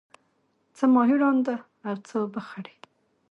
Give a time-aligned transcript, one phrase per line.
[0.75, 1.55] څه ماهی ړانده
[1.87, 2.75] او څه اوبه خړی.